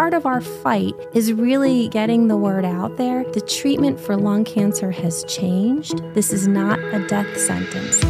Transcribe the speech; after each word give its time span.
part 0.00 0.14
of 0.14 0.24
our 0.24 0.40
fight 0.40 0.94
is 1.12 1.30
really 1.30 1.86
getting 1.88 2.26
the 2.26 2.36
word 2.36 2.64
out 2.64 2.96
there. 2.96 3.22
The 3.32 3.40
treatment 3.42 4.00
for 4.00 4.16
lung 4.16 4.44
cancer 4.44 4.90
has 4.90 5.24
changed. 5.24 6.02
This 6.14 6.32
is 6.32 6.48
not 6.48 6.78
a 6.78 7.06
death 7.06 7.38
sentence. 7.38 8.02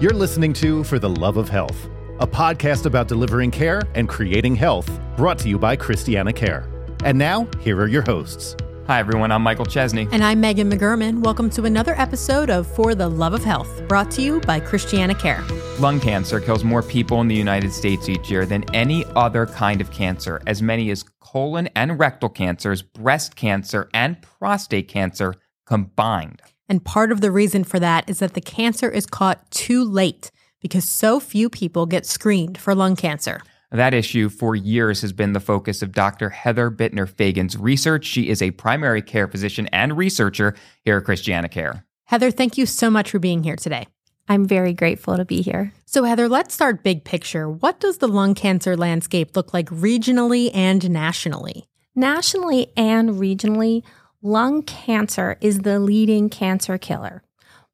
You're 0.00 0.14
listening 0.14 0.54
to 0.54 0.84
For 0.84 0.98
the 0.98 1.10
Love 1.10 1.36
of 1.36 1.50
Health, 1.50 1.90
a 2.18 2.26
podcast 2.26 2.86
about 2.86 3.08
delivering 3.08 3.50
care 3.50 3.82
and 3.94 4.08
creating 4.08 4.56
health, 4.56 4.88
brought 5.18 5.38
to 5.40 5.50
you 5.50 5.58
by 5.58 5.76
ChristianaCare. 5.76 6.66
And 7.04 7.18
now, 7.18 7.46
here 7.60 7.78
are 7.82 7.86
your 7.86 8.00
hosts. 8.00 8.56
Hi, 8.88 9.00
everyone. 9.00 9.30
I'm 9.30 9.42
Michael 9.42 9.66
Chesney. 9.66 10.08
And 10.12 10.24
I'm 10.24 10.40
Megan 10.40 10.70
McGurman. 10.70 11.22
Welcome 11.22 11.50
to 11.50 11.66
another 11.66 11.94
episode 12.00 12.48
of 12.48 12.66
For 12.66 12.94
the 12.94 13.06
Love 13.06 13.34
of 13.34 13.44
Health, 13.44 13.86
brought 13.86 14.10
to 14.12 14.22
you 14.22 14.40
by 14.40 14.60
ChristianaCare. 14.60 15.78
Lung 15.78 16.00
cancer 16.00 16.40
kills 16.40 16.64
more 16.64 16.82
people 16.82 17.20
in 17.20 17.28
the 17.28 17.34
United 17.34 17.70
States 17.70 18.08
each 18.08 18.30
year 18.30 18.46
than 18.46 18.64
any 18.74 19.04
other 19.14 19.44
kind 19.44 19.82
of 19.82 19.90
cancer, 19.90 20.40
as 20.46 20.62
many 20.62 20.90
as 20.90 21.04
colon 21.20 21.68
and 21.76 21.98
rectal 21.98 22.30
cancers, 22.30 22.80
breast 22.80 23.36
cancer, 23.36 23.90
and 23.92 24.22
prostate 24.22 24.88
cancer 24.88 25.34
combined. 25.66 26.40
And 26.66 26.82
part 26.82 27.12
of 27.12 27.20
the 27.20 27.30
reason 27.30 27.64
for 27.64 27.78
that 27.78 28.08
is 28.08 28.20
that 28.20 28.32
the 28.32 28.40
cancer 28.40 28.88
is 28.88 29.04
caught 29.04 29.50
too 29.50 29.84
late 29.84 30.30
because 30.62 30.88
so 30.88 31.20
few 31.20 31.50
people 31.50 31.84
get 31.84 32.06
screened 32.06 32.56
for 32.56 32.74
lung 32.74 32.96
cancer. 32.96 33.42
That 33.70 33.92
issue 33.92 34.30
for 34.30 34.56
years 34.56 35.02
has 35.02 35.12
been 35.12 35.34
the 35.34 35.40
focus 35.40 35.82
of 35.82 35.92
Dr. 35.92 36.30
Heather 36.30 36.70
Bittner 36.70 37.06
Fagan's 37.06 37.56
research. 37.56 38.06
She 38.06 38.30
is 38.30 38.40
a 38.40 38.50
primary 38.52 39.02
care 39.02 39.28
physician 39.28 39.68
and 39.72 39.96
researcher 39.96 40.54
here 40.84 40.96
at 40.96 41.04
ChristianaCare. 41.04 41.82
Heather, 42.04 42.30
thank 42.30 42.56
you 42.56 42.64
so 42.64 42.88
much 42.88 43.10
for 43.10 43.18
being 43.18 43.42
here 43.42 43.56
today. 43.56 43.86
I'm 44.26 44.46
very 44.46 44.72
grateful 44.72 45.16
to 45.18 45.24
be 45.24 45.42
here. 45.42 45.74
So, 45.84 46.04
Heather, 46.04 46.28
let's 46.28 46.54
start 46.54 46.82
big 46.82 47.04
picture. 47.04 47.48
What 47.48 47.78
does 47.80 47.98
the 47.98 48.08
lung 48.08 48.34
cancer 48.34 48.74
landscape 48.74 49.36
look 49.36 49.52
like 49.52 49.68
regionally 49.68 50.50
and 50.54 50.88
nationally? 50.90 51.66
Nationally 51.94 52.72
and 52.74 53.10
regionally, 53.10 53.82
lung 54.22 54.62
cancer 54.62 55.36
is 55.42 55.60
the 55.60 55.78
leading 55.78 56.30
cancer 56.30 56.78
killer. 56.78 57.22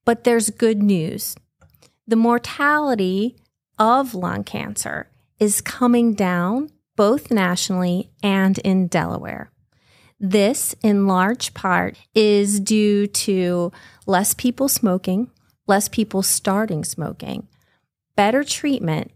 But 0.04 0.24
there's 0.24 0.50
good 0.50 0.82
news. 0.82 1.36
The 2.06 2.16
mortality 2.16 3.36
of 3.78 4.14
lung 4.14 4.42
cancer 4.42 5.08
is 5.38 5.60
coming 5.60 6.14
down 6.14 6.70
both 6.96 7.30
nationally 7.30 8.10
and 8.22 8.58
in 8.58 8.86
Delaware. 8.86 9.50
This, 10.20 10.74
in 10.82 11.06
large 11.06 11.54
part, 11.54 11.98
is 12.14 12.60
due 12.60 13.06
to 13.08 13.72
less 14.06 14.32
people 14.32 14.68
smoking, 14.68 15.30
less 15.66 15.88
people 15.88 16.22
starting 16.22 16.84
smoking, 16.84 17.48
better 18.16 18.44
treatment, 18.44 19.10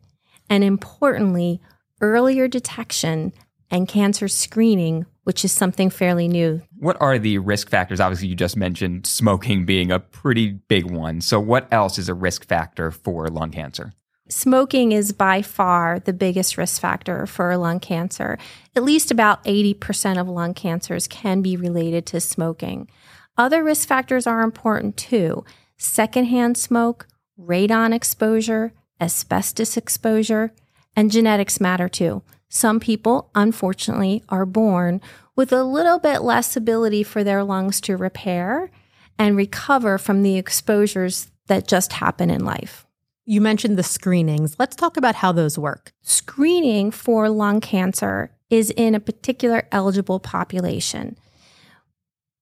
and 0.50 0.64
importantly, 0.64 1.60
earlier 2.00 2.48
detection 2.48 3.32
and 3.70 3.86
cancer 3.86 4.28
screening, 4.28 5.06
which 5.24 5.44
is 5.44 5.52
something 5.52 5.90
fairly 5.90 6.26
new. 6.26 6.60
What 6.78 6.96
are 7.00 7.18
the 7.18 7.38
risk 7.38 7.68
factors? 7.70 8.00
Obviously, 8.00 8.28
you 8.28 8.34
just 8.34 8.56
mentioned 8.56 9.06
smoking 9.06 9.66
being 9.66 9.92
a 9.92 10.00
pretty 10.00 10.52
big 10.68 10.90
one. 10.90 11.20
So, 11.20 11.38
what 11.38 11.68
else 11.72 11.98
is 11.98 12.08
a 12.08 12.14
risk 12.14 12.46
factor 12.46 12.90
for 12.90 13.28
lung 13.28 13.50
cancer? 13.50 13.92
Smoking 14.30 14.92
is 14.92 15.12
by 15.12 15.40
far 15.40 16.00
the 16.00 16.12
biggest 16.12 16.58
risk 16.58 16.80
factor 16.80 17.26
for 17.26 17.56
lung 17.56 17.80
cancer. 17.80 18.38
At 18.76 18.82
least 18.82 19.10
about 19.10 19.42
80% 19.44 20.20
of 20.20 20.28
lung 20.28 20.52
cancers 20.52 21.08
can 21.08 21.40
be 21.40 21.56
related 21.56 22.04
to 22.06 22.20
smoking. 22.20 22.90
Other 23.38 23.64
risk 23.64 23.88
factors 23.88 24.26
are 24.26 24.42
important 24.42 24.96
too 24.96 25.44
secondhand 25.78 26.58
smoke, 26.58 27.06
radon 27.40 27.94
exposure, 27.94 28.72
asbestos 29.00 29.76
exposure, 29.76 30.52
and 30.96 31.10
genetics 31.10 31.60
matter 31.60 31.88
too. 31.88 32.22
Some 32.48 32.80
people, 32.80 33.30
unfortunately, 33.34 34.24
are 34.28 34.44
born 34.44 35.00
with 35.36 35.52
a 35.52 35.62
little 35.62 36.00
bit 36.00 36.22
less 36.22 36.56
ability 36.56 37.04
for 37.04 37.22
their 37.22 37.44
lungs 37.44 37.80
to 37.82 37.96
repair 37.96 38.70
and 39.18 39.36
recover 39.36 39.98
from 39.98 40.22
the 40.22 40.36
exposures 40.36 41.30
that 41.46 41.68
just 41.68 41.94
happen 41.94 42.28
in 42.28 42.44
life. 42.44 42.87
You 43.30 43.42
mentioned 43.42 43.76
the 43.76 43.82
screenings. 43.82 44.56
Let's 44.58 44.74
talk 44.74 44.96
about 44.96 45.16
how 45.16 45.32
those 45.32 45.58
work. 45.58 45.92
Screening 46.00 46.90
for 46.90 47.28
lung 47.28 47.60
cancer 47.60 48.30
is 48.48 48.70
in 48.70 48.94
a 48.94 49.00
particular 49.00 49.68
eligible 49.70 50.18
population. 50.18 51.14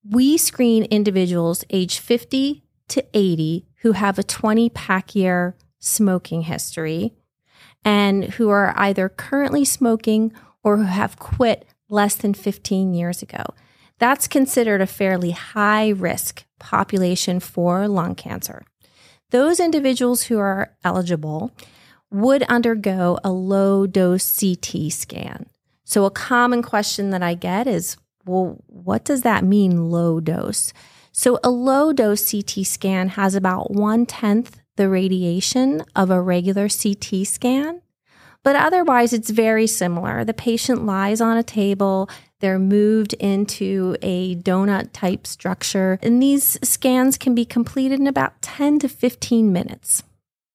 We 0.08 0.38
screen 0.38 0.84
individuals 0.84 1.64
age 1.70 1.98
50 1.98 2.62
to 2.86 3.04
80 3.14 3.66
who 3.82 3.92
have 3.92 4.16
a 4.16 4.22
20 4.22 4.70
pack 4.70 5.16
year 5.16 5.56
smoking 5.80 6.42
history 6.42 7.14
and 7.84 8.34
who 8.34 8.48
are 8.48 8.72
either 8.76 9.08
currently 9.08 9.64
smoking 9.64 10.32
or 10.62 10.76
who 10.76 10.84
have 10.84 11.18
quit 11.18 11.66
less 11.88 12.14
than 12.14 12.32
15 12.32 12.94
years 12.94 13.22
ago. 13.22 13.42
That's 13.98 14.28
considered 14.28 14.80
a 14.80 14.86
fairly 14.86 15.32
high 15.32 15.88
risk 15.88 16.44
population 16.60 17.40
for 17.40 17.88
lung 17.88 18.14
cancer. 18.14 18.62
Those 19.30 19.60
individuals 19.60 20.24
who 20.24 20.38
are 20.38 20.76
eligible 20.84 21.52
would 22.10 22.42
undergo 22.44 23.18
a 23.24 23.30
low 23.30 23.86
dose 23.86 24.38
CT 24.38 24.92
scan. 24.92 25.46
So, 25.84 26.04
a 26.04 26.10
common 26.10 26.62
question 26.62 27.10
that 27.10 27.22
I 27.22 27.34
get 27.34 27.66
is 27.66 27.96
well, 28.24 28.58
what 28.66 29.04
does 29.04 29.22
that 29.22 29.44
mean, 29.44 29.90
low 29.90 30.20
dose? 30.20 30.72
So, 31.12 31.38
a 31.42 31.50
low 31.50 31.92
dose 31.92 32.30
CT 32.30 32.66
scan 32.66 33.10
has 33.10 33.34
about 33.34 33.70
one 33.70 34.04
tenth 34.06 34.60
the 34.76 34.88
radiation 34.88 35.82
of 35.94 36.10
a 36.10 36.20
regular 36.20 36.68
CT 36.68 37.26
scan. 37.26 37.82
But 38.46 38.54
otherwise, 38.54 39.12
it's 39.12 39.30
very 39.30 39.66
similar. 39.66 40.24
The 40.24 40.32
patient 40.32 40.86
lies 40.86 41.20
on 41.20 41.36
a 41.36 41.42
table, 41.42 42.08
they're 42.38 42.60
moved 42.60 43.12
into 43.14 43.96
a 44.02 44.36
donut 44.36 44.90
type 44.92 45.26
structure, 45.26 45.98
and 46.00 46.22
these 46.22 46.56
scans 46.62 47.18
can 47.18 47.34
be 47.34 47.44
completed 47.44 47.98
in 47.98 48.06
about 48.06 48.40
10 48.42 48.78
to 48.78 48.88
15 48.88 49.52
minutes. 49.52 50.04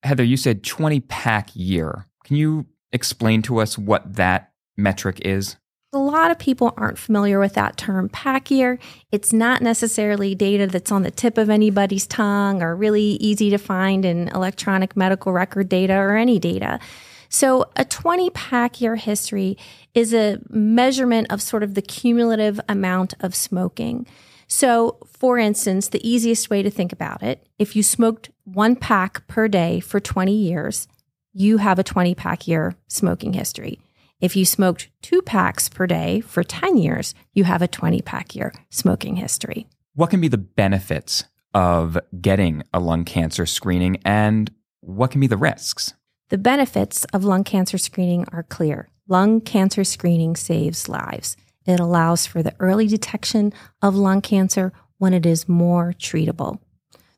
Heather, 0.03 0.23
you 0.23 0.37
said 0.37 0.63
20 0.63 1.01
pack 1.01 1.49
year. 1.53 2.07
Can 2.23 2.37
you 2.37 2.65
explain 2.93 3.41
to 3.41 3.57
us 3.57 3.77
what 3.77 4.15
that 4.15 4.53
metric 4.77 5.19
is? 5.25 5.57
A 5.91 5.97
lot 5.97 6.31
of 6.31 6.39
people 6.39 6.73
aren't 6.77 6.97
familiar 6.97 7.41
with 7.41 7.55
that 7.55 7.75
term 7.75 8.07
pack 8.07 8.49
year. 8.49 8.79
It's 9.11 9.33
not 9.33 9.61
necessarily 9.61 10.33
data 10.33 10.65
that's 10.65 10.93
on 10.93 11.03
the 11.03 11.11
tip 11.11 11.37
of 11.37 11.49
anybody's 11.49 12.07
tongue 12.07 12.63
or 12.63 12.73
really 12.73 13.17
easy 13.19 13.49
to 13.49 13.57
find 13.57 14.05
in 14.05 14.29
electronic 14.29 14.95
medical 14.95 15.33
record 15.33 15.67
data 15.67 15.95
or 15.95 16.15
any 16.15 16.39
data. 16.39 16.79
So, 17.33 17.71
a 17.77 17.85
20 17.85 18.29
pack 18.31 18.81
year 18.81 18.97
history 18.97 19.57
is 19.93 20.13
a 20.13 20.39
measurement 20.49 21.27
of 21.31 21.41
sort 21.41 21.63
of 21.63 21.75
the 21.75 21.81
cumulative 21.81 22.59
amount 22.67 23.13
of 23.21 23.33
smoking. 23.33 24.05
So, 24.47 24.97
for 25.07 25.37
instance, 25.37 25.87
the 25.87 26.05
easiest 26.07 26.49
way 26.49 26.61
to 26.61 26.69
think 26.69 26.91
about 26.91 27.23
it 27.23 27.47
if 27.57 27.73
you 27.73 27.83
smoked 27.83 28.31
one 28.43 28.75
pack 28.75 29.25
per 29.27 29.47
day 29.47 29.79
for 29.79 30.01
20 30.01 30.33
years, 30.33 30.89
you 31.31 31.59
have 31.59 31.79
a 31.79 31.83
20 31.83 32.13
pack 32.15 32.49
year 32.49 32.75
smoking 32.89 33.31
history. 33.31 33.79
If 34.19 34.35
you 34.35 34.43
smoked 34.43 34.89
two 35.01 35.21
packs 35.21 35.69
per 35.69 35.87
day 35.87 36.19
for 36.19 36.43
10 36.43 36.75
years, 36.75 37.15
you 37.33 37.45
have 37.45 37.61
a 37.61 37.67
20 37.67 38.01
pack 38.01 38.35
year 38.35 38.53
smoking 38.69 39.15
history. 39.15 39.67
What 39.95 40.09
can 40.09 40.19
be 40.19 40.27
the 40.27 40.37
benefits 40.37 41.23
of 41.53 41.97
getting 42.19 42.63
a 42.73 42.81
lung 42.81 43.05
cancer 43.05 43.45
screening 43.45 44.01
and 44.03 44.51
what 44.81 45.11
can 45.11 45.21
be 45.21 45.27
the 45.27 45.37
risks? 45.37 45.93
The 46.31 46.37
benefits 46.37 47.03
of 47.11 47.25
lung 47.25 47.43
cancer 47.43 47.77
screening 47.77 48.25
are 48.31 48.43
clear. 48.43 48.87
Lung 49.09 49.41
cancer 49.41 49.83
screening 49.83 50.37
saves 50.37 50.87
lives. 50.87 51.35
It 51.65 51.77
allows 51.77 52.25
for 52.25 52.41
the 52.41 52.55
early 52.57 52.87
detection 52.87 53.51
of 53.81 53.97
lung 53.97 54.21
cancer 54.21 54.71
when 54.97 55.13
it 55.13 55.25
is 55.25 55.49
more 55.49 55.93
treatable. 55.99 56.59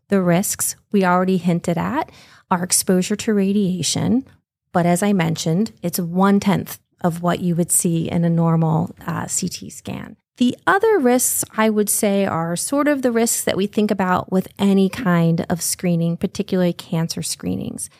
The 0.07 0.19
risks 0.19 0.75
we 0.91 1.05
already 1.05 1.37
hinted 1.37 1.77
at 1.77 2.11
are 2.49 2.63
exposure 2.63 3.15
to 3.17 3.35
radiation, 3.35 4.25
but 4.71 4.87
as 4.87 5.03
I 5.03 5.13
mentioned, 5.13 5.73
it's 5.83 5.99
one 5.99 6.39
tenth 6.39 6.79
of 7.01 7.21
what 7.21 7.39
you 7.39 7.55
would 7.55 7.71
see 7.71 8.09
in 8.09 8.25
a 8.25 8.31
normal 8.31 8.95
uh, 9.05 9.27
CT 9.27 9.71
scan. 9.71 10.17
The 10.37 10.57
other 10.65 10.97
risks 10.97 11.45
I 11.55 11.69
would 11.69 11.89
say 11.89 12.25
are 12.25 12.55
sort 12.55 12.87
of 12.87 13.03
the 13.03 13.11
risks 13.11 13.43
that 13.43 13.57
we 13.57 13.67
think 13.67 13.91
about 13.91 14.31
with 14.31 14.47
any 14.57 14.89
kind 14.89 15.45
of 15.51 15.61
screening, 15.61 16.17
particularly 16.17 16.73
cancer 16.73 17.21
screenings 17.21 17.91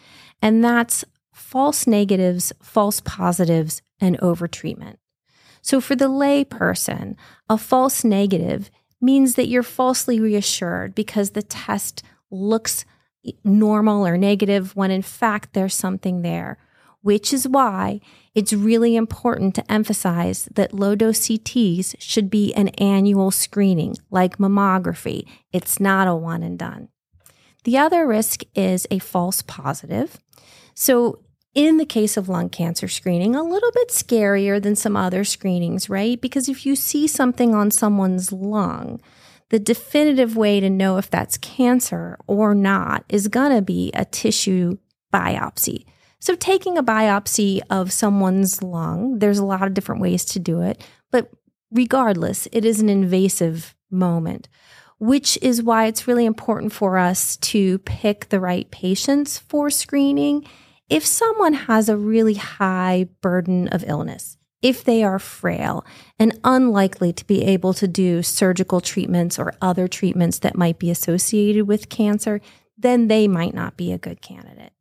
and 0.43 0.61
that's 0.61 1.05
false 1.53 1.85
negatives, 1.85 2.51
false 2.63 2.99
positives, 3.01 3.83
and 4.01 4.17
overtreatment. 4.21 4.95
So, 5.61 5.79
for 5.79 5.95
the 5.95 6.07
lay 6.07 6.43
person, 6.43 7.15
a 7.47 7.59
false 7.59 8.03
negative 8.03 8.71
means 8.99 9.35
that 9.35 9.47
you're 9.47 9.61
falsely 9.61 10.19
reassured 10.19 10.95
because 10.95 11.29
the 11.29 11.43
test 11.43 12.01
looks 12.31 12.85
normal 13.43 14.07
or 14.07 14.17
negative 14.17 14.75
when 14.75 14.89
in 14.89 15.03
fact 15.03 15.53
there's 15.53 15.75
something 15.75 16.23
there, 16.23 16.57
which 17.01 17.31
is 17.31 17.47
why 17.47 18.01
it's 18.33 18.51
really 18.51 18.95
important 18.95 19.53
to 19.53 19.71
emphasize 19.71 20.49
that 20.55 20.73
low 20.73 20.95
dose 20.95 21.19
CTs 21.19 21.95
should 21.99 22.31
be 22.31 22.51
an 22.55 22.69
annual 22.79 23.29
screening 23.29 23.95
like 24.09 24.39
mammography. 24.39 25.27
It's 25.51 25.79
not 25.79 26.07
a 26.07 26.15
one 26.15 26.41
and 26.41 26.57
done. 26.57 26.89
The 27.63 27.77
other 27.77 28.07
risk 28.07 28.41
is 28.55 28.87
a 28.89 28.97
false 28.97 29.43
positive. 29.43 30.17
So 30.73 31.19
in 31.55 31.77
the 31.77 31.85
case 31.85 32.17
of 32.17 32.29
lung 32.29 32.49
cancer 32.49 32.87
screening, 32.87 33.35
a 33.35 33.43
little 33.43 33.71
bit 33.71 33.89
scarier 33.89 34.61
than 34.61 34.75
some 34.75 34.95
other 34.95 35.23
screenings, 35.23 35.89
right? 35.89 36.19
Because 36.19 36.49
if 36.49 36.65
you 36.65 36.75
see 36.75 37.07
something 37.07 37.53
on 37.53 37.69
someone's 37.69 38.31
lung, 38.31 38.99
the 39.49 39.59
definitive 39.59 40.35
way 40.35 40.59
to 40.59 40.69
know 40.69 40.97
if 40.97 41.09
that's 41.09 41.37
cancer 41.37 42.17
or 42.25 42.55
not 42.55 43.05
is 43.07 43.27
going 43.27 43.55
to 43.55 43.61
be 43.61 43.91
a 43.93 44.05
tissue 44.05 44.77
biopsy. 45.13 45.85
So, 46.19 46.35
taking 46.35 46.77
a 46.77 46.83
biopsy 46.83 47.59
of 47.69 47.91
someone's 47.91 48.63
lung, 48.63 49.19
there's 49.19 49.37
a 49.37 49.45
lot 49.45 49.67
of 49.67 49.73
different 49.73 50.01
ways 50.01 50.25
to 50.25 50.39
do 50.39 50.61
it, 50.61 50.81
but 51.11 51.29
regardless, 51.69 52.47
it 52.51 52.65
is 52.65 52.79
an 52.79 52.89
invasive 52.89 53.75
moment, 53.91 54.47
which 54.99 55.37
is 55.41 55.61
why 55.61 55.85
it's 55.85 56.07
really 56.07 56.25
important 56.25 56.71
for 56.73 56.97
us 56.97 57.37
to 57.37 57.77
pick 57.79 58.29
the 58.29 58.39
right 58.39 58.71
patients 58.71 59.37
for 59.37 59.69
screening. 59.69 60.47
If 60.93 61.07
someone 61.07 61.53
has 61.53 61.89
a 61.89 61.97
really 61.97 62.35
high 62.35 63.07
burden 63.21 63.67
of 63.69 63.83
illness, 63.87 64.37
if 64.61 64.83
they 64.83 65.03
are 65.03 65.17
frail 65.17 65.83
and 66.19 66.39
unlikely 66.43 67.11
to 67.13 67.25
be 67.25 67.43
able 67.45 67.73
to 67.73 67.87
do 67.87 68.21
surgical 68.21 68.79
treatments 68.79 69.39
or 69.39 69.55
other 69.59 69.87
treatments 69.87 70.37
that 70.39 70.55
might 70.55 70.77
be 70.77 70.91
associated 70.91 71.67
with 71.67 71.89
cancer, 71.89 72.41
then 72.77 73.07
they 73.07 73.27
might 73.27 73.55
not 73.55 73.75
be 73.75 73.91
a 73.91 73.97
good 73.97 74.21
candidate. 74.21 74.73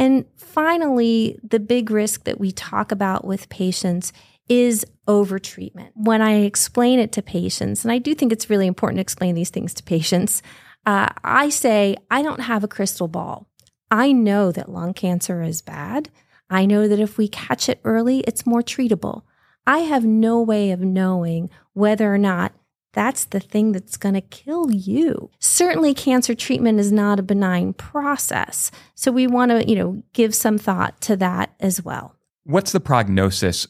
And 0.00 0.24
finally, 0.36 1.38
the 1.48 1.60
big 1.60 1.92
risk 1.92 2.24
that 2.24 2.40
we 2.40 2.50
talk 2.50 2.90
about 2.90 3.24
with 3.24 3.48
patients 3.48 4.12
is 4.48 4.84
overtreatment. 5.06 5.90
When 5.94 6.22
I 6.22 6.40
explain 6.40 6.98
it 6.98 7.12
to 7.12 7.22
patients, 7.22 7.84
and 7.84 7.92
I 7.92 7.98
do 7.98 8.16
think 8.16 8.32
it's 8.32 8.50
really 8.50 8.66
important 8.66 8.96
to 8.96 9.02
explain 9.02 9.36
these 9.36 9.50
things 9.50 9.74
to 9.74 9.84
patients, 9.84 10.42
uh, 10.86 11.10
I 11.22 11.50
say, 11.50 11.96
I 12.10 12.22
don't 12.22 12.40
have 12.40 12.64
a 12.64 12.68
crystal 12.68 13.06
ball. 13.06 13.46
I 13.90 14.12
know 14.12 14.52
that 14.52 14.70
lung 14.70 14.94
cancer 14.94 15.42
is 15.42 15.62
bad. 15.62 16.10
I 16.48 16.66
know 16.66 16.88
that 16.88 17.00
if 17.00 17.18
we 17.18 17.28
catch 17.28 17.68
it 17.68 17.80
early, 17.84 18.20
it's 18.20 18.46
more 18.46 18.62
treatable. 18.62 19.22
I 19.66 19.78
have 19.78 20.04
no 20.04 20.40
way 20.40 20.70
of 20.70 20.80
knowing 20.80 21.50
whether 21.74 22.12
or 22.12 22.18
not 22.18 22.52
that's 22.92 23.24
the 23.24 23.40
thing 23.40 23.72
that's 23.72 23.96
going 23.96 24.14
to 24.14 24.20
kill 24.20 24.70
you. 24.70 25.30
Certainly 25.38 25.94
cancer 25.94 26.34
treatment 26.34 26.80
is 26.80 26.90
not 26.90 27.20
a 27.20 27.22
benign 27.24 27.72
process. 27.72 28.70
So 28.94 29.12
we 29.12 29.26
want 29.26 29.50
to, 29.52 29.68
you 29.68 29.76
know, 29.76 30.02
give 30.12 30.34
some 30.34 30.58
thought 30.58 31.00
to 31.02 31.16
that 31.16 31.54
as 31.60 31.84
well. 31.84 32.16
What's 32.44 32.72
the 32.72 32.80
prognosis 32.80 33.66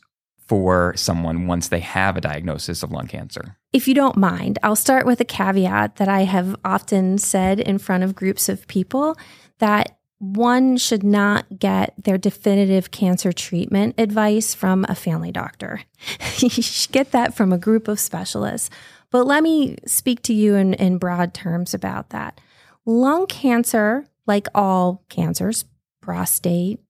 for 0.47 0.95
someone 0.97 1.47
once 1.47 1.69
they 1.69 1.81
have 1.81 2.17
a 2.17 2.21
diagnosis 2.21 2.83
of 2.83 2.93
lung 2.93 3.09
cancer? 3.09 3.59
If 3.73 3.87
you 3.87 3.95
don't 3.95 4.17
mind, 4.17 4.59
I'll 4.63 4.75
start 4.75 5.05
with 5.05 5.21
a 5.21 5.25
caveat 5.25 5.97
that 5.97 6.09
I 6.09 6.23
have 6.23 6.57
often 6.65 7.19
said 7.19 7.61
in 7.61 7.79
front 7.79 8.05
of 8.05 8.15
groups 8.15 8.49
of 8.49 8.67
people 8.69 9.17
that 9.59 9.99
one 10.21 10.77
should 10.77 11.03
not 11.03 11.47
get 11.59 11.95
their 11.97 12.19
definitive 12.19 12.91
cancer 12.91 13.33
treatment 13.33 13.95
advice 13.97 14.55
from 14.55 14.85
a 14.87 14.95
family 14.95 15.33
doctor. 15.33 15.81
you 16.39 16.51
should 16.51 16.93
get 16.93 17.11
that 17.13 17.35
from 17.35 17.53
a 17.53 17.59
group 17.59 17.89
of 17.89 17.99
specialists. 17.99 18.69
But 19.11 19.27
let 19.27 19.43
me 19.43 19.77
speak 19.87 20.23
to 20.25 20.35
you 20.35 20.55
in, 20.57 20.75
in 20.75 20.99
broad 20.99 21.33
terms 21.33 21.73
about 21.73 22.11
that. 22.11 22.39
Lung 22.85 23.27
cancer, 23.27 24.07
like 24.27 24.47
all 24.55 25.03
cancers, 25.09 25.65
prostate, 26.03 26.81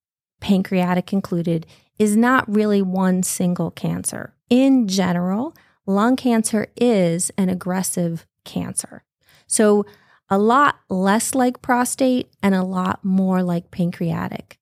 pancreatic 0.40 1.12
included, 1.12 1.66
is 2.00 2.16
not 2.16 2.52
really 2.52 2.82
one 2.82 3.22
single 3.22 3.70
cancer. 3.70 4.34
In 4.48 4.88
general, 4.88 5.54
lung 5.86 6.16
cancer 6.16 6.66
is 6.76 7.30
an 7.38 7.48
aggressive 7.48 8.26
cancer. 8.44 9.04
So, 9.46 9.86
a 10.30 10.38
lot 10.38 10.76
less 10.88 11.34
like 11.34 11.60
prostate 11.60 12.30
and 12.42 12.54
a 12.54 12.62
lot 12.62 13.04
more 13.04 13.42
like 13.42 13.70
pancreatic 13.70 14.58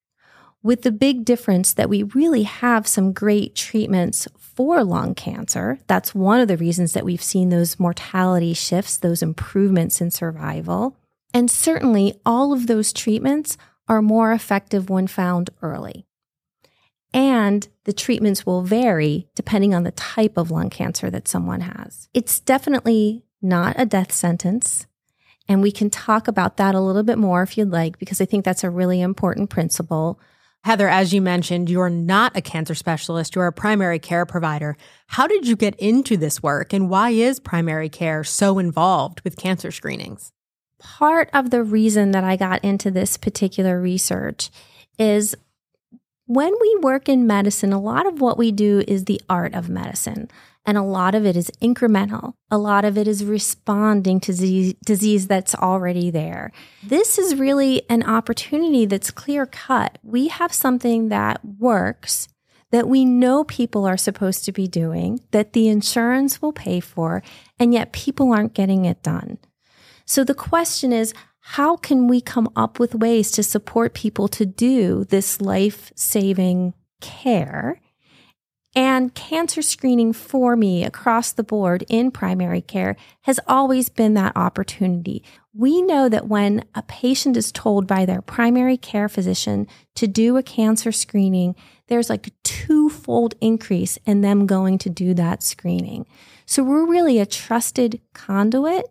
with 0.63 0.83
the 0.83 0.93
big 0.93 1.25
difference 1.25 1.73
that 1.73 1.89
we 1.89 2.03
really 2.03 2.43
have 2.43 2.87
some 2.87 3.13
great 3.13 3.55
treatments 3.55 4.27
for 4.37 4.83
lung 4.83 5.15
cancer. 5.15 5.79
That's 5.87 6.15
one 6.15 6.41
of 6.41 6.49
the 6.49 6.57
reasons 6.57 6.93
that 6.93 7.05
we've 7.05 7.23
seen 7.23 7.51
those 7.51 7.79
mortality 7.79 8.55
shifts, 8.55 8.97
those 8.97 9.23
improvements 9.23 10.01
in 10.01 10.11
survival. 10.11 10.97
And 11.33 11.51
certainly, 11.51 12.21
all 12.27 12.53
of 12.53 12.67
those 12.67 12.93
treatments 12.93 13.57
are 13.87 14.03
more 14.03 14.33
effective 14.33 14.91
when 14.91 15.07
found 15.07 15.51
early. 15.63 16.07
And 17.15 17.67
the 17.85 17.93
treatments 17.93 18.45
will 18.45 18.63
vary 18.63 19.29
depending 19.35 19.75
on 19.75 19.85
the 19.85 19.93
type 19.93 20.37
of 20.37 20.51
lung 20.51 20.71
cancer 20.71 21.09
that 21.11 21.29
someone 21.29 21.61
has. 21.61 22.09
It's 22.13 22.41
definitely 22.41 23.25
not 23.41 23.77
a 23.79 23.87
death 23.87 24.13
sentence. 24.13 24.87
And 25.49 25.63
we 25.63 25.73
can 25.73 25.89
talk 25.89 26.29
about 26.29 26.59
that 26.59 26.75
a 26.75 26.81
little 26.81 27.03
bit 27.03 27.19
more 27.19 27.43
if 27.43 27.57
you'd 27.57 27.71
like, 27.71 27.99
because 27.99 28.21
I 28.21 28.27
think 28.27 28.45
that's 28.45 28.65
a 28.65 28.71
really 28.71 29.01
important 29.01 29.49
principle. 29.51 30.21
Heather, 30.65 30.89
as 30.89 31.15
you 31.15 31.23
mentioned, 31.23 31.71
you're 31.71 31.89
not 31.89 32.37
a 32.37 32.43
cancer 32.43 32.75
specialist, 32.75 33.35
you're 33.35 33.47
a 33.47 33.53
primary 33.53 33.99
care 33.99 34.27
provider. 34.27 34.77
How 35.07 35.27
did 35.27 35.47
you 35.47 35.57
get 35.57 35.75
into 35.77 36.17
this 36.17 36.43
work 36.43 36.73
and 36.73 36.91
why 36.91 37.11
is 37.11 37.41
primary 37.41 37.89
care 37.89 38.25
so 38.25 38.59
involved 38.59 39.23
with 39.23 39.37
cancer 39.37 39.71
screenings? 39.71 40.33
Part 40.79 41.31
of 41.33 41.51
the 41.51 41.63
reason 41.63 42.11
that 42.11 42.25
I 42.25 42.37
got 42.37 42.63
into 42.65 42.91
this 42.91 43.17
particular 43.17 43.81
research 43.81 44.51
is 44.99 45.35
when 46.27 46.53
we 46.61 46.79
work 46.83 47.09
in 47.09 47.27
medicine, 47.27 47.73
a 47.73 47.81
lot 47.81 48.07
of 48.07 48.21
what 48.21 48.37
we 48.37 48.53
do 48.53 48.85
is 48.87 49.07
the 49.07 49.21
art 49.31 49.55
of 49.55 49.71
medicine. 49.71 50.29
And 50.69 50.77
a 50.77 50.83
lot 50.83 51.15
of 51.15 51.25
it 51.25 51.35
is 51.35 51.51
incremental. 51.63 52.35
A 52.51 52.59
lot 52.59 52.85
of 52.85 52.99
it 52.99 53.09
is 53.09 53.25
responding 53.25 54.21
to 54.21 54.33
disease, 54.33 54.75
disease 54.85 55.27
that's 55.27 55.55
already 55.55 56.11
there. 56.11 56.53
This 56.83 57.19
is 57.19 57.37
really 57.37 57.89
an 57.89 58.03
opportunity 58.03 58.85
that's 58.85 59.11
clear 59.11 59.47
cut. 59.47 59.97
We 60.03 60.29
have 60.29 60.53
something 60.53 61.09
that 61.09 61.41
works 61.43 62.29
that 62.71 62.87
we 62.87 63.07
know 63.07 63.45
people 63.45 63.87
are 63.87 63.97
supposed 63.97 64.45
to 64.45 64.53
be 64.53 64.69
doing, 64.69 65.21
that 65.31 65.55
the 65.55 65.69
insurance 65.69 66.43
will 66.43 66.53
pay 66.53 66.81
for, 66.81 67.23
and 67.59 67.73
yet 67.73 67.93
people 67.93 68.31
aren't 68.31 68.53
getting 68.53 68.85
it 68.85 69.03
done. 69.03 69.39
So 70.05 70.23
the 70.23 70.35
question 70.35 70.93
is, 70.93 71.15
how 71.41 71.79
can 71.79 72.09
we 72.09 72.21
come 72.21 72.51
up 72.55 72.79
with 72.79 72.95
ways 72.95 73.31
to 73.31 73.43
support 73.43 73.95
people 73.95 74.29
to 74.29 74.45
do 74.45 75.05
this 75.05 75.41
life 75.41 75.93
saving 75.97 76.75
care? 77.01 77.81
And 78.79 79.13
cancer 79.13 79.61
screening 79.61 80.13
for 80.13 80.55
me 80.55 80.85
across 80.85 81.33
the 81.33 81.43
board 81.43 81.85
in 81.89 82.13
primary 82.13 82.61
care 82.61 82.95
has 83.23 83.41
always 83.49 83.89
been 83.89 84.15
that 84.15 84.37
opportunity. 84.37 85.25
We 85.53 85.83
know 85.83 86.09
that 86.09 86.29
when 86.29 86.65
a 86.77 86.83
patient 86.83 87.37
is 87.37 87.51
told 87.51 87.89
by 87.89 88.07
their 88.07 88.23
primary 88.23 88.77
care 88.77 89.09
physician 89.09 89.67
to 89.97 90.07
do 90.07 90.37
a 90.37 90.45
cancer 90.45 90.93
screening, 90.93 91.57
there's 91.89 92.09
like 92.09 92.29
a 92.29 92.33
twofold 92.45 93.35
increase 93.41 93.99
in 94.07 94.21
them 94.21 94.47
going 94.47 94.79
to 94.79 94.89
do 94.89 95.13
that 95.13 95.43
screening. 95.43 96.07
So 96.47 96.63
we're 96.63 96.87
really 96.87 97.19
a 97.19 97.27
trusted 97.27 98.01
conduit 98.15 98.87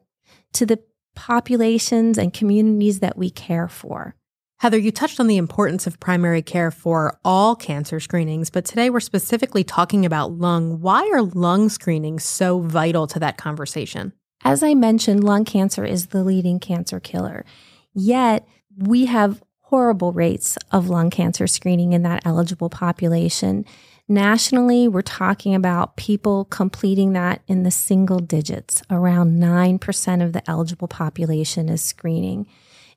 to 0.51 0.65
the 0.65 0.83
populations 1.15 2.17
and 2.17 2.33
communities 2.33 2.99
that 2.99 3.17
we 3.17 3.29
care 3.29 3.69
for. 3.69 4.16
Heather, 4.59 4.79
you 4.79 4.91
touched 4.91 5.19
on 5.19 5.27
the 5.27 5.37
importance 5.37 5.85
of 5.85 5.99
primary 5.99 6.41
care 6.41 6.71
for 6.71 7.19
all 7.23 7.55
cancer 7.55 7.99
screenings, 7.99 8.49
but 8.49 8.65
today 8.65 8.89
we're 8.89 8.99
specifically 8.99 9.63
talking 9.63 10.03
about 10.03 10.31
lung. 10.31 10.81
Why 10.81 11.07
are 11.13 11.21
lung 11.21 11.69
screenings 11.69 12.23
so 12.23 12.59
vital 12.61 13.05
to 13.07 13.19
that 13.19 13.37
conversation? 13.37 14.13
As 14.43 14.63
I 14.63 14.73
mentioned, 14.73 15.23
lung 15.23 15.45
cancer 15.45 15.85
is 15.85 16.07
the 16.07 16.23
leading 16.23 16.59
cancer 16.59 16.99
killer. 16.99 17.45
Yet 17.93 18.47
we 18.75 19.05
have 19.05 19.43
horrible 19.61 20.11
rates 20.11 20.57
of 20.71 20.89
lung 20.89 21.11
cancer 21.11 21.45
screening 21.45 21.93
in 21.93 22.01
that 22.01 22.25
eligible 22.25 22.71
population. 22.71 23.63
Nationally, 24.07 24.87
we're 24.87 25.01
talking 25.03 25.53
about 25.53 25.97
people 25.97 26.45
completing 26.45 27.13
that 27.13 27.43
in 27.47 27.61
the 27.61 27.69
single 27.69 28.19
digits. 28.19 28.81
Around 28.89 29.37
9% 29.37 30.23
of 30.23 30.33
the 30.33 30.49
eligible 30.49 30.87
population 30.87 31.69
is 31.69 31.83
screening. 31.83 32.47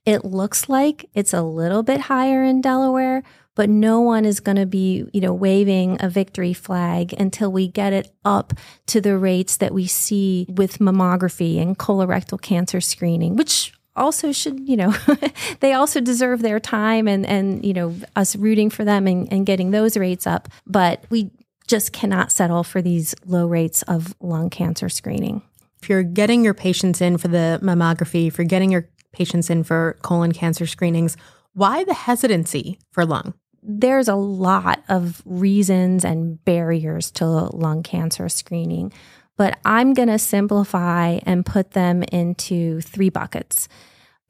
It 0.06 0.24
looks 0.24 0.68
like 0.68 1.08
it's 1.14 1.34
a 1.34 1.42
little 1.42 1.82
bit 1.82 2.00
higher 2.02 2.42
in 2.42 2.60
Delaware, 2.60 3.22
but 3.54 3.68
no 3.68 4.00
one 4.00 4.24
is 4.24 4.40
going 4.40 4.56
to 4.56 4.66
be, 4.66 5.04
you 5.12 5.20
know, 5.20 5.34
waving 5.34 5.98
a 6.00 6.08
victory 6.08 6.54
flag 6.54 7.12
until 7.18 7.52
we 7.52 7.68
get 7.68 7.92
it 7.92 8.10
up 8.24 8.54
to 8.86 9.00
the 9.00 9.18
rates 9.18 9.58
that 9.58 9.74
we 9.74 9.86
see 9.86 10.46
with 10.48 10.78
mammography 10.78 11.60
and 11.60 11.78
colorectal 11.78 12.40
cancer 12.40 12.80
screening, 12.80 13.36
which 13.36 13.74
also 13.96 14.32
should, 14.32 14.66
you 14.66 14.76
know, 14.76 14.94
they 15.60 15.74
also 15.74 16.00
deserve 16.00 16.40
their 16.40 16.60
time 16.60 17.06
and, 17.06 17.26
and, 17.26 17.64
you 17.64 17.74
know, 17.74 17.94
us 18.16 18.34
rooting 18.36 18.70
for 18.70 18.84
them 18.84 19.06
and, 19.06 19.30
and 19.30 19.44
getting 19.44 19.70
those 19.70 19.96
rates 19.96 20.26
up. 20.26 20.48
But 20.66 21.04
we 21.10 21.30
just 21.66 21.92
cannot 21.92 22.32
settle 22.32 22.64
for 22.64 22.80
these 22.80 23.14
low 23.26 23.46
rates 23.46 23.82
of 23.82 24.14
lung 24.20 24.48
cancer 24.48 24.88
screening. 24.88 25.42
If 25.82 25.88
you're 25.88 26.02
getting 26.02 26.44
your 26.44 26.54
patients 26.54 27.00
in 27.00 27.16
for 27.16 27.28
the 27.28 27.58
mammography, 27.62 28.26
if 28.26 28.38
you're 28.38 28.46
getting 28.46 28.70
your 28.70 28.88
patients 29.12 29.50
in 29.50 29.64
for 29.64 29.96
colon 30.02 30.32
cancer 30.32 30.66
screenings. 30.66 31.16
Why 31.54 31.84
the 31.84 31.94
hesitancy 31.94 32.78
for 32.92 33.04
lung? 33.04 33.34
There's 33.62 34.08
a 34.08 34.14
lot 34.14 34.82
of 34.88 35.22
reasons 35.24 36.04
and 36.04 36.42
barriers 36.44 37.10
to 37.12 37.26
lung 37.26 37.82
cancer 37.82 38.28
screening, 38.28 38.92
but 39.36 39.58
I'm 39.64 39.92
going 39.92 40.08
to 40.08 40.18
simplify 40.18 41.18
and 41.24 41.44
put 41.44 41.72
them 41.72 42.02
into 42.04 42.80
three 42.80 43.10
buckets 43.10 43.68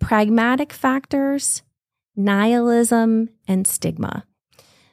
pragmatic 0.01 0.73
factors, 0.73 1.63
nihilism, 2.17 3.29
and 3.47 3.67
stigma. 3.67 4.25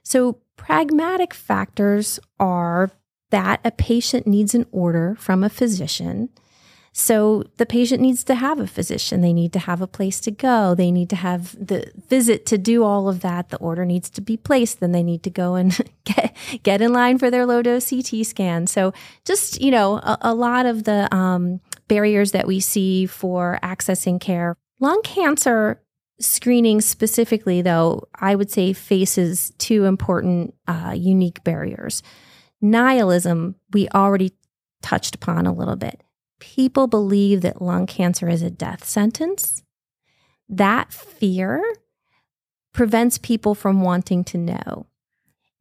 So, 0.03 0.39
pragmatic 0.57 1.33
factors 1.33 2.19
are 2.39 2.91
that 3.29 3.59
a 3.63 3.71
patient 3.71 4.27
needs 4.27 4.53
an 4.53 4.65
order 4.71 5.15
from 5.19 5.43
a 5.43 5.49
physician. 5.49 6.29
So 6.99 7.43
the 7.57 7.67
patient 7.67 8.01
needs 8.01 8.23
to 8.23 8.33
have 8.33 8.59
a 8.59 8.65
physician. 8.65 9.21
They 9.21 9.31
need 9.31 9.53
to 9.53 9.59
have 9.59 9.83
a 9.83 9.87
place 9.87 10.19
to 10.21 10.31
go. 10.31 10.73
They 10.73 10.91
need 10.91 11.11
to 11.11 11.15
have 11.15 11.55
the 11.63 11.91
visit 12.07 12.47
to 12.47 12.57
do 12.57 12.83
all 12.83 13.07
of 13.07 13.19
that. 13.19 13.49
The 13.49 13.57
order 13.57 13.85
needs 13.85 14.09
to 14.09 14.19
be 14.19 14.35
placed. 14.35 14.79
Then 14.79 14.93
they 14.93 15.03
need 15.03 15.21
to 15.21 15.29
go 15.29 15.53
and 15.53 15.77
get, 16.05 16.35
get 16.63 16.81
in 16.81 16.93
line 16.93 17.19
for 17.19 17.29
their 17.29 17.45
low 17.45 17.61
dose 17.61 17.91
CT 17.91 18.25
scan. 18.25 18.65
So 18.65 18.93
just, 19.25 19.61
you 19.61 19.69
know, 19.69 19.97
a, 19.97 20.17
a 20.21 20.33
lot 20.33 20.65
of 20.65 20.85
the 20.85 21.07
um, 21.15 21.61
barriers 21.87 22.31
that 22.31 22.47
we 22.47 22.59
see 22.59 23.05
for 23.05 23.59
accessing 23.61 24.19
care. 24.19 24.57
Lung 24.79 25.03
cancer 25.03 25.79
screening 26.19 26.81
specifically, 26.81 27.61
though, 27.61 28.07
I 28.15 28.33
would 28.33 28.49
say 28.49 28.73
faces 28.73 29.53
two 29.59 29.85
important 29.85 30.55
uh, 30.67 30.95
unique 30.97 31.43
barriers. 31.43 32.01
Nihilism, 32.59 33.53
we 33.71 33.87
already 33.89 34.31
touched 34.81 35.13
upon 35.13 35.45
a 35.45 35.53
little 35.53 35.75
bit 35.75 36.01
people 36.39 36.87
believe 36.87 37.41
that 37.41 37.61
lung 37.61 37.85
cancer 37.85 38.29
is 38.29 38.41
a 38.41 38.49
death 38.49 38.83
sentence, 38.83 39.63
that 40.49 40.93
fear 40.93 41.63
prevents 42.73 43.17
people 43.17 43.55
from 43.55 43.81
wanting 43.81 44.23
to 44.23 44.37
know. 44.37 44.87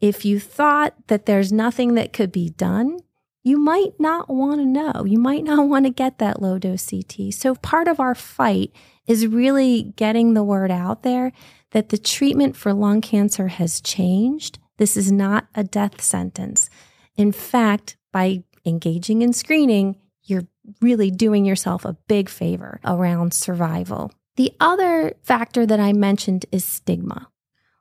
If 0.01 0.25
you 0.25 0.39
thought 0.39 0.95
that 1.07 1.27
there's 1.27 1.53
nothing 1.53 1.95
that 1.95 2.13
could 2.13 2.31
be 2.31 2.51
done, 2.51 3.01
you 3.43 3.59
might 3.59 3.99
not 3.99 4.29
want 4.29 4.61
to 4.61 4.67
know. 4.67 5.05
You 5.07 5.19
might 5.19 5.45
not 5.45 5.69
want 5.69 5.87
to 5.87 5.91
get 5.91 6.19
that 6.19 6.43
low 6.43 6.59
dose 6.59 6.91
CT. 6.91 7.33
So, 7.33 7.55
part 7.55 7.89
of 7.89 8.01
our 8.01 8.15
fight 8.15 8.73
is 9.07 9.27
really 9.27 9.95
getting 9.97 10.35
the 10.35 10.45
word 10.45 10.71
out 10.71 11.03
there 11.03 11.33
that 11.71 11.91
the 11.91 11.99
treatment 11.99 12.57
for 12.57 12.73
lung 12.73 13.01
cancer 13.01 13.49
has 13.49 13.81
changed. 13.81 14.59
This 14.79 14.97
is 14.97 15.11
not 15.11 15.47
a 15.55 15.65
death 15.65 16.01
sentence. 16.01 16.69
In 17.17 17.33
fact, 17.33 17.97
by 18.13 18.43
engaging 18.65 19.23
in 19.23 19.33
screening, 19.33 19.97
you're 20.25 20.49
really 20.81 21.11
doing 21.11 21.45
yourself 21.45 21.85
a 21.85 21.97
big 22.09 22.29
favor 22.29 22.81
around 22.85 23.35
survival. 23.35 24.13
The 24.37 24.53
other 24.61 25.15
factor 25.23 25.65
that 25.67 25.81
I 25.81 25.93
mentioned 25.93 26.47
is 26.53 26.65
stigma. 26.65 27.29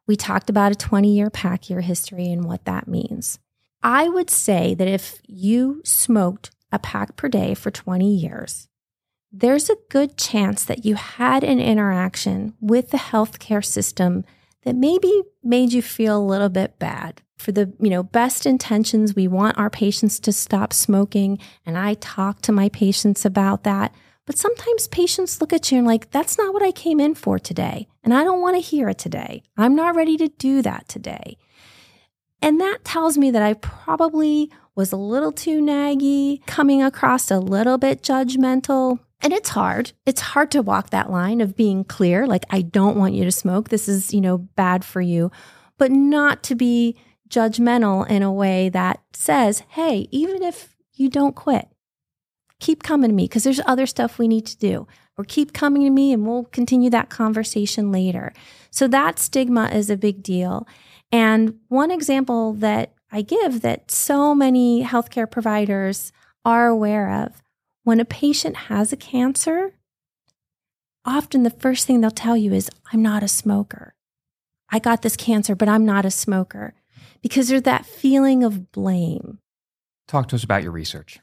We 0.08 0.16
talked 0.16 0.50
about 0.50 0.72
a 0.72 0.76
20 0.76 1.14
year 1.14 1.30
pack 1.30 1.70
year 1.70 1.82
history 1.82 2.32
and 2.32 2.46
what 2.46 2.66
that 2.66 2.88
means. 2.88 3.40
I 3.84 4.08
would 4.08 4.30
say 4.30 4.74
that 4.76 4.88
if 4.88 5.20
you 5.28 5.82
smoked 5.84 6.52
a 6.72 6.80
pack 6.80 7.16
per 7.16 7.28
day 7.28 7.54
for 7.54 7.72
20 7.72 8.16
years, 8.16 8.68
there's 9.32 9.70
a 9.70 9.78
good 9.90 10.18
chance 10.18 10.64
that 10.64 10.86
you 10.86 10.96
had 10.96 11.44
an 11.44 11.60
interaction 11.60 12.54
with 12.62 12.92
the 12.92 12.98
healthcare 12.98 13.64
system 13.64 14.24
that 14.66 14.76
maybe 14.76 15.22
made 15.44 15.72
you 15.72 15.82
feel 15.82 16.18
a 16.18 16.26
little 16.26 16.50
bit 16.50 16.78
bad 16.80 17.22
for 17.38 17.52
the 17.52 17.72
you 17.80 17.90
know 17.90 18.04
best 18.04 18.46
intentions. 18.46 19.16
We 19.16 19.28
want 19.28 19.58
our 19.58 19.70
patients 19.70 20.20
to 20.22 20.34
stop 20.34 20.74
smoking 20.74 21.40
and 21.66 21.78
i 21.78 21.94
talk 21.96 22.42
to 22.42 22.52
my 22.52 22.70
patients 22.70 23.24
about 23.24 23.64
that. 23.64 23.94
But 24.26 24.40
sometimes 24.40 24.88
patients 24.88 25.40
look 25.40 25.54
at 25.54 25.72
you 25.72 25.78
and 25.78 25.88
like 25.88 26.10
that's 26.12 26.38
not 26.38 26.54
what 26.54 26.64
i 26.64 26.72
came 26.72 27.00
in 27.00 27.16
for 27.16 27.38
today 27.40 27.88
and 28.04 28.14
i 28.14 28.24
don't 28.24 28.42
want 28.42 28.56
to 28.56 28.62
hear 28.62 28.90
it 28.90 28.98
today. 28.98 29.44
I'm 29.56 29.76
not 29.76 29.96
ready 29.96 30.18
to 30.18 30.28
do 30.28 30.62
that 30.64 30.88
today. 30.90 31.38
And 32.42 32.60
that 32.60 32.84
tells 32.84 33.18
me 33.18 33.32
that 33.32 33.44
i 33.44 33.54
probably 33.54 34.52
was 34.76 34.92
a 34.92 34.98
little 34.98 35.32
too 35.32 35.62
naggy 35.62 36.46
coming 36.48 36.84
across 36.84 37.32
a 37.32 37.40
little 37.40 37.78
bit 37.78 38.02
judgmental 38.02 39.00
and 39.22 39.34
it's 39.34 39.50
hard 39.50 39.94
it's 40.06 40.22
hard 40.22 40.52
to 40.52 40.62
walk 40.62 40.90
that 40.90 41.12
line 41.12 41.42
of 41.42 41.56
being 41.56 41.84
clear 41.84 42.28
like 42.28 42.46
i 42.50 42.62
don't 42.62 42.98
want 42.98 43.14
you 43.14 43.24
to 43.24 43.32
smoke 43.32 43.70
this 43.70 43.88
is 43.88 44.14
you 44.14 44.22
know 44.22 44.38
bad 44.38 44.84
for 44.84 45.02
you 45.02 45.32
but 45.78 45.92
not 45.92 46.44
to 46.44 46.56
be 46.56 46.96
judgmental 47.30 48.08
in 48.10 48.24
a 48.24 48.32
way 48.32 48.70
that 48.70 49.02
says, 49.14 49.64
hey, 49.70 50.08
even 50.12 50.44
if 50.44 50.76
you 50.94 51.10
don't 51.10 51.36
quit, 51.36 51.68
keep 52.60 52.84
coming 52.84 53.10
to 53.10 53.16
me 53.16 53.26
because 53.26 53.44
there's 53.44 53.62
other 53.66 53.86
stuff 53.86 54.18
we 54.18 54.28
need 54.28 54.46
to 54.46 54.58
do. 54.58 54.88
Or 55.18 55.24
keep 55.24 55.54
coming 55.54 55.84
to 55.84 55.90
me 55.90 56.12
and 56.12 56.28
we'll 56.28 56.44
continue 56.46 56.90
that 56.90 57.10
conversation 57.10 57.90
later. 57.90 58.34
So 58.70 58.86
that 58.90 59.18
stigma 59.18 59.70
is 59.70 59.90
a 59.90 59.96
big 59.96 60.22
deal. 60.22 60.68
And 61.10 61.56
one 61.70 61.90
example 61.90 62.52
that 62.56 62.94
I 63.14 63.22
give 63.22 63.62
that 63.62 63.90
so 63.90 64.36
many 64.36 64.84
healthcare 64.84 65.30
providers 65.30 66.12
are 66.44 66.68
aware 66.68 67.10
of 67.24 67.42
when 67.86 68.00
a 68.00 68.06
patient 68.06 68.58
has 68.58 68.92
a 68.92 68.98
cancer, 68.98 69.72
often 71.06 71.44
the 71.44 71.52
first 71.52 71.86
thing 71.86 72.02
they'll 72.02 72.12
tell 72.12 72.36
you 72.36 72.52
is, 72.52 72.70
I'm 72.92 73.04
not 73.04 73.22
a 73.22 73.28
smoker. 73.28 73.94
I 74.72 74.80
got 74.80 75.04
this 75.04 75.16
cancer, 75.16 75.56
but 75.56 75.70
I'm 75.70 75.86
not 75.86 76.04
a 76.04 76.12
smoker 76.12 76.74
because 77.22 77.48
there's 77.48 77.62
that 77.62 77.86
feeling 77.86 78.44
of 78.44 78.72
blame. 78.72 79.38
Talk 80.08 80.28
to 80.30 80.36
us 80.36 80.44
about 80.44 80.64
your 80.64 80.72
research. 80.72 81.20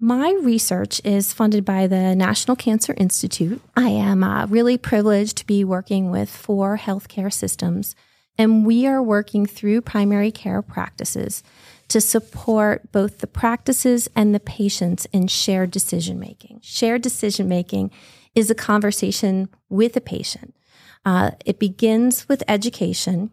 My 0.00 0.36
research 0.42 1.00
is 1.04 1.32
funded 1.32 1.64
by 1.64 1.86
the 1.86 2.16
National 2.16 2.56
Cancer 2.56 2.92
Institute. 2.96 3.62
I 3.76 3.90
am 3.90 4.24
uh, 4.24 4.46
really 4.46 4.78
privileged 4.78 5.36
to 5.38 5.46
be 5.46 5.62
working 5.62 6.10
with 6.10 6.28
four 6.28 6.76
healthcare 6.76 7.32
systems, 7.32 7.94
and 8.36 8.66
we 8.66 8.84
are 8.84 9.02
working 9.02 9.46
through 9.46 9.82
primary 9.82 10.32
care 10.32 10.60
practices 10.60 11.44
to 11.90 12.00
support 12.00 12.90
both 12.90 13.18
the 13.18 13.26
practices 13.26 14.08
and 14.16 14.34
the 14.34 14.40
patients 14.40 15.06
in 15.12 15.26
shared 15.26 15.70
decision 15.70 16.18
making. 16.18 16.60
Shared 16.62 17.02
decision 17.02 17.48
making 17.48 17.90
is 18.34 18.50
a 18.50 18.54
conversation 18.54 19.48
with 19.68 19.96
a 19.96 20.00
patient. 20.00 20.56
Uh, 21.04 21.32
it 21.44 21.58
begins 21.58 22.28
with 22.28 22.42
education 22.48 23.30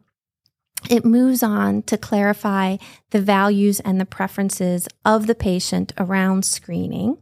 it 0.89 1.05
moves 1.05 1.43
on 1.43 1.81
to 1.83 1.97
clarify 1.97 2.77
the 3.09 3.19
values 3.19 3.79
and 3.79 3.99
the 3.99 4.05
preferences 4.05 4.87
of 5.03 5.27
the 5.27 5.35
patient 5.35 5.91
around 5.97 6.45
screening. 6.45 7.17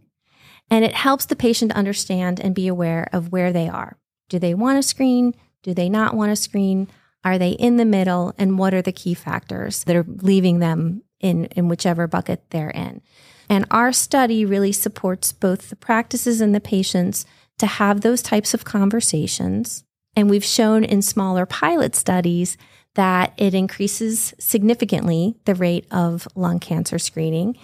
And 0.69 0.83
it 0.83 0.93
helps 0.93 1.25
the 1.25 1.35
patient 1.35 1.71
understand 1.71 2.39
and 2.39 2.53
be 2.53 2.67
aware 2.67 3.07
of 3.13 3.31
where 3.31 3.53
they 3.53 3.69
are. 3.69 3.97
Do 4.29 4.39
they 4.39 4.53
want 4.53 4.77
to 4.77 4.87
screen? 4.87 5.33
Do 5.63 5.73
they 5.73 5.89
not 5.89 6.15
want 6.15 6.31
to 6.31 6.35
screen? 6.35 6.87
Are 7.23 7.37
they 7.37 7.51
in 7.51 7.77
the 7.77 7.85
middle? 7.85 8.33
And 8.37 8.59
what 8.59 8.73
are 8.73 8.81
the 8.81 8.91
key 8.91 9.13
factors 9.13 9.83
that 9.85 9.95
are 9.95 10.05
leaving 10.07 10.59
them 10.59 11.03
in, 11.25 11.45
in 11.45 11.67
whichever 11.67 12.07
bucket 12.07 12.49
they're 12.51 12.69
in? 12.69 13.01
And 13.49 13.65
our 13.71 13.91
study 13.91 14.45
really 14.45 14.71
supports 14.71 15.31
both 15.31 15.69
the 15.69 15.75
practices 15.75 16.41
and 16.41 16.53
the 16.53 16.59
patients 16.59 17.25
to 17.57 17.67
have 17.67 18.01
those 18.01 18.21
types 18.21 18.53
of 18.53 18.65
conversations. 18.65 19.83
And 20.15 20.29
we've 20.29 20.45
shown 20.45 20.83
in 20.83 21.01
smaller 21.01 21.45
pilot 21.45 21.95
studies 21.95 22.57
that 22.95 23.33
it 23.37 23.53
increases 23.53 24.33
significantly 24.39 25.35
the 25.45 25.55
rate 25.55 25.85
of 25.91 26.27
lung 26.35 26.59
cancer 26.59 26.97
screening. 26.97 27.57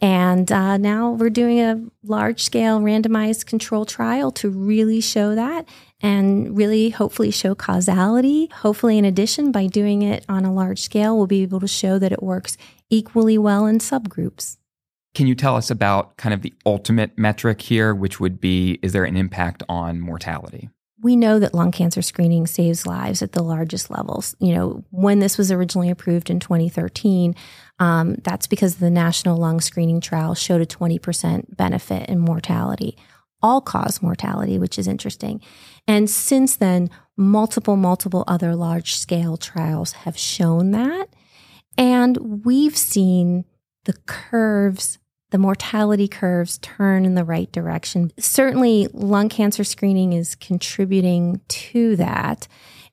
And 0.00 0.50
uh, 0.52 0.76
now 0.76 1.12
we're 1.12 1.30
doing 1.30 1.60
a 1.60 1.82
large 2.04 2.42
scale 2.42 2.80
randomized 2.80 3.46
control 3.46 3.84
trial 3.84 4.30
to 4.32 4.50
really 4.50 5.00
show 5.00 5.34
that 5.34 5.66
and 6.00 6.56
really 6.56 6.90
hopefully 6.90 7.30
show 7.30 7.54
causality. 7.54 8.48
Hopefully, 8.52 8.98
in 8.98 9.04
addition, 9.04 9.52
by 9.52 9.66
doing 9.66 10.02
it 10.02 10.24
on 10.28 10.44
a 10.44 10.52
large 10.52 10.80
scale, 10.80 11.16
we'll 11.16 11.26
be 11.26 11.42
able 11.42 11.60
to 11.60 11.68
show 11.68 11.98
that 11.98 12.12
it 12.12 12.22
works 12.22 12.56
equally 12.90 13.38
well 13.38 13.66
in 13.66 13.78
subgroups. 13.78 14.56
Can 15.14 15.26
you 15.26 15.34
tell 15.34 15.56
us 15.56 15.70
about 15.70 16.16
kind 16.18 16.34
of 16.34 16.42
the 16.42 16.52
ultimate 16.66 17.16
metric 17.16 17.62
here, 17.62 17.94
which 17.94 18.20
would 18.20 18.40
be 18.40 18.78
is 18.82 18.92
there 18.92 19.04
an 19.04 19.16
impact 19.16 19.62
on 19.68 20.00
mortality? 20.00 20.68
we 21.02 21.14
know 21.14 21.38
that 21.38 21.54
lung 21.54 21.72
cancer 21.72 22.02
screening 22.02 22.46
saves 22.46 22.86
lives 22.86 23.22
at 23.22 23.32
the 23.32 23.42
largest 23.42 23.90
levels. 23.90 24.34
You 24.40 24.54
know, 24.54 24.84
when 24.90 25.20
this 25.20 25.36
was 25.36 25.52
originally 25.52 25.90
approved 25.90 26.30
in 26.30 26.40
2013, 26.40 27.34
um, 27.78 28.16
that's 28.24 28.46
because 28.46 28.76
the 28.76 28.90
National 28.90 29.36
Lung 29.36 29.60
Screening 29.60 30.00
Trial 30.00 30.34
showed 30.34 30.62
a 30.62 30.66
20% 30.66 31.56
benefit 31.56 32.08
in 32.08 32.18
mortality, 32.18 32.96
all 33.46 33.60
cause 33.60 34.02
mortality, 34.02 34.58
which 34.58 34.78
is 34.78 34.88
interesting. 34.88 35.40
And 35.86 36.10
since 36.10 36.56
then, 36.56 36.90
multiple, 37.16 37.76
multiple 37.76 38.24
other 38.26 38.56
large 38.56 38.96
scale 38.96 39.36
trials 39.36 39.92
have 39.92 40.18
shown 40.18 40.72
that. 40.72 41.08
And 41.78 42.44
we've 42.44 42.76
seen 42.76 43.44
the 43.84 43.94
curves 44.06 44.98
the 45.30 45.38
mortality 45.38 46.06
curves 46.06 46.58
turn 46.58 47.04
in 47.04 47.16
the 47.16 47.24
right 47.24 47.50
direction. 47.50 48.12
Certainly, 48.16 48.88
lung 48.92 49.28
cancer 49.28 49.64
screening 49.64 50.12
is 50.12 50.36
contributing 50.36 51.40
to 51.48 51.96
that. 51.96 52.46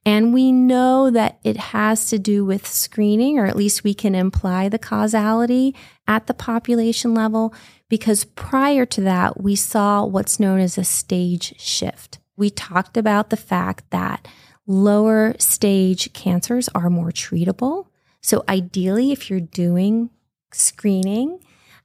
And 0.05 0.33
we 0.33 0.51
know 0.51 1.11
that 1.11 1.39
it 1.43 1.57
has 1.57 2.07
to 2.07 2.19
do 2.19 2.43
with 2.43 2.67
screening, 2.67 3.39
or 3.39 3.45
at 3.45 3.55
least 3.55 3.83
we 3.83 3.93
can 3.93 4.15
imply 4.15 4.67
the 4.67 4.79
causality 4.79 5.75
at 6.07 6.27
the 6.27 6.33
population 6.33 7.13
level, 7.13 7.53
because 7.93 8.25
prior 8.25 8.87
to 8.87 9.01
that, 9.01 9.39
we 9.39 9.55
saw 9.55 10.03
what's 10.03 10.39
known 10.39 10.59
as 10.59 10.79
a 10.79 10.83
stage 10.83 11.53
shift. 11.61 12.17
We 12.35 12.49
talked 12.49 12.97
about 12.97 13.29
the 13.29 13.37
fact 13.37 13.87
that 13.91 14.27
lower 14.65 15.35
stage 15.37 16.11
cancers 16.11 16.67
are 16.69 16.89
more 16.89 17.11
treatable. 17.11 17.85
So, 18.19 18.43
ideally, 18.49 19.11
if 19.11 19.29
you're 19.29 19.39
doing 19.39 20.09
screening, 20.51 21.39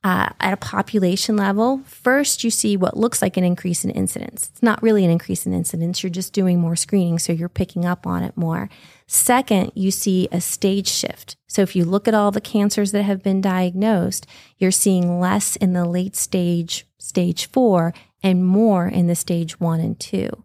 uh, 0.04 0.28
at 0.40 0.52
a 0.52 0.56
population 0.56 1.36
level, 1.36 1.82
first 1.84 2.44
you 2.44 2.50
see 2.50 2.76
what 2.76 2.96
looks 2.96 3.20
like 3.20 3.36
an 3.36 3.44
increase 3.44 3.84
in 3.84 3.90
incidence. 3.90 4.48
It's 4.52 4.62
not 4.62 4.82
really 4.82 5.04
an 5.04 5.10
increase 5.10 5.44
in 5.44 5.52
incidence. 5.52 6.02
You're 6.02 6.10
just 6.10 6.32
doing 6.32 6.60
more 6.60 6.76
screening, 6.76 7.18
so 7.18 7.32
you're 7.32 7.48
picking 7.48 7.84
up 7.84 8.06
on 8.06 8.22
it 8.22 8.36
more. 8.36 8.70
Second, 9.06 9.72
you 9.74 9.90
see 9.90 10.28
a 10.30 10.40
stage 10.40 10.88
shift. 10.88 11.36
So 11.46 11.62
if 11.62 11.74
you 11.74 11.84
look 11.84 12.06
at 12.06 12.14
all 12.14 12.30
the 12.30 12.40
cancers 12.40 12.92
that 12.92 13.02
have 13.02 13.22
been 13.22 13.40
diagnosed, 13.40 14.26
you're 14.58 14.70
seeing 14.70 15.18
less 15.18 15.56
in 15.56 15.72
the 15.72 15.84
late 15.84 16.14
stage, 16.14 16.86
stage 16.98 17.46
four, 17.46 17.92
and 18.22 18.46
more 18.46 18.86
in 18.86 19.06
the 19.06 19.14
stage 19.14 19.58
one 19.58 19.80
and 19.80 19.98
two. 19.98 20.44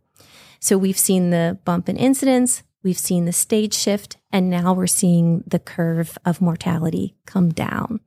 So 0.60 0.78
we've 0.78 0.98
seen 0.98 1.30
the 1.30 1.60
bump 1.66 1.90
in 1.90 1.98
incidence, 1.98 2.64
we've 2.84 2.98
seen 2.98 3.26
the 3.26 3.34
stage 3.34 3.74
shift, 3.74 4.18
and 4.32 4.50
now 4.50 4.74
we're 4.74 4.88
seeing 4.88 5.44
the 5.46 5.60
curve 5.60 6.18
of 6.26 6.42
mortality 6.42 7.16
come 7.26 7.50
down. 7.50 8.00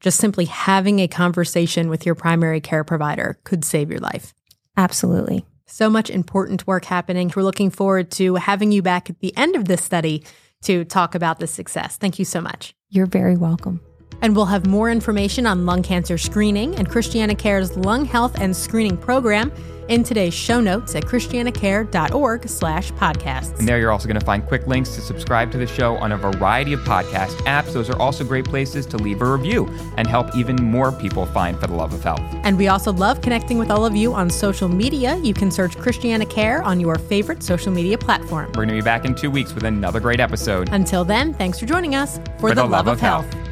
Just 0.00 0.18
simply 0.18 0.44
having 0.44 1.00
a 1.00 1.08
conversation 1.08 1.88
with 1.88 2.04
your 2.04 2.14
primary 2.14 2.60
care 2.60 2.84
provider 2.84 3.38
could 3.44 3.64
save 3.64 3.90
your 3.90 4.00
life. 4.00 4.34
Absolutely. 4.76 5.44
So 5.66 5.90
much 5.90 6.10
important 6.10 6.66
work 6.66 6.84
happening. 6.84 7.32
We're 7.34 7.42
looking 7.42 7.70
forward 7.70 8.10
to 8.12 8.36
having 8.36 8.72
you 8.72 8.82
back 8.82 9.10
at 9.10 9.20
the 9.20 9.36
end 9.36 9.56
of 9.56 9.64
this 9.64 9.84
study 9.84 10.24
to 10.62 10.84
talk 10.84 11.14
about 11.14 11.38
the 11.38 11.46
success. 11.46 11.96
Thank 11.96 12.18
you 12.18 12.24
so 12.24 12.40
much. 12.40 12.74
You're 12.88 13.06
very 13.06 13.36
welcome. 13.36 13.80
And 14.22 14.34
we'll 14.34 14.46
have 14.46 14.66
more 14.66 14.90
information 14.90 15.46
on 15.46 15.66
lung 15.66 15.82
cancer 15.82 16.18
screening 16.18 16.74
and 16.76 16.88
ChristianaCare's 16.88 17.76
lung 17.76 18.04
health 18.04 18.40
and 18.40 18.56
screening 18.56 18.96
program 18.96 19.52
in 19.88 20.02
today's 20.02 20.34
show 20.34 20.60
notes 20.60 20.94
at 20.94 21.04
christianacare.org 21.04 22.48
slash 22.48 22.92
podcasts. 22.92 23.58
And 23.58 23.68
there 23.68 23.78
you're 23.78 23.92
also 23.92 24.08
going 24.08 24.18
to 24.18 24.24
find 24.24 24.44
quick 24.44 24.66
links 24.66 24.94
to 24.94 25.00
subscribe 25.00 25.50
to 25.52 25.58
the 25.58 25.66
show 25.66 25.96
on 25.96 26.12
a 26.12 26.16
variety 26.16 26.72
of 26.72 26.80
podcast 26.80 27.36
apps. 27.44 27.72
Those 27.72 27.90
are 27.90 27.98
also 28.00 28.24
great 28.24 28.44
places 28.44 28.86
to 28.86 28.96
leave 28.96 29.22
a 29.22 29.30
review 29.30 29.66
and 29.96 30.06
help 30.06 30.34
even 30.34 30.56
more 30.56 30.92
people 30.92 31.26
find 31.26 31.58
For 31.58 31.66
the 31.66 31.74
Love 31.74 31.92
of 31.92 32.02
Health. 32.02 32.20
And 32.44 32.58
we 32.58 32.68
also 32.68 32.92
love 32.92 33.20
connecting 33.20 33.58
with 33.58 33.70
all 33.70 33.84
of 33.84 33.94
you 33.94 34.12
on 34.12 34.30
social 34.30 34.68
media. 34.68 35.16
You 35.18 35.34
can 35.34 35.50
search 35.50 35.76
ChristianaCare 35.76 36.64
on 36.64 36.80
your 36.80 36.96
favorite 36.96 37.42
social 37.42 37.72
media 37.72 37.98
platform. 37.98 38.46
We're 38.48 38.64
going 38.64 38.68
to 38.68 38.74
be 38.74 38.80
back 38.80 39.04
in 39.04 39.14
two 39.14 39.30
weeks 39.30 39.54
with 39.54 39.64
another 39.64 40.00
great 40.00 40.20
episode. 40.20 40.68
Until 40.72 41.04
then, 41.04 41.32
thanks 41.34 41.58
for 41.58 41.66
joining 41.66 41.94
us 41.94 42.18
for, 42.18 42.38
for 42.38 42.48
the, 42.50 42.54
the, 42.56 42.62
love, 42.62 42.70
love 42.70 42.86
of, 42.88 42.92
of 42.94 43.00
health. 43.00 43.32
health. 43.32 43.45